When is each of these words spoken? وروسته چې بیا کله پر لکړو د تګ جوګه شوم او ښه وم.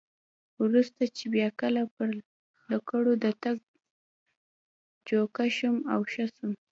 وروسته 0.63 1.01
چې 1.17 1.23
بیا 1.35 1.49
کله 1.61 1.81
پر 1.95 2.09
لکړو 2.71 3.11
د 3.23 3.25
تګ 3.43 3.57
جوګه 5.09 5.45
شوم 5.57 5.77
او 5.93 5.99
ښه 6.11 6.25
وم. 6.37 6.53